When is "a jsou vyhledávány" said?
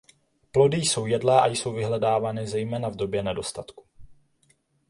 1.41-2.47